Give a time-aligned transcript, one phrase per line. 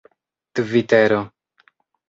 [0.55, 1.19] tvitero